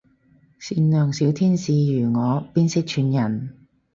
[0.57, 3.55] 善良小天使如我邊識串人